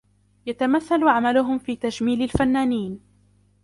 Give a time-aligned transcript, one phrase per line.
[0.45, 2.99] يتمثل عملهم في تجميل الفنانين.